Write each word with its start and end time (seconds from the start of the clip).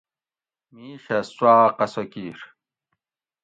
مِیش 0.73 1.05
اۤ 1.17 1.21
سُواۤ 1.35 1.63
قصہ 1.77 2.03
کِیر 2.11 2.39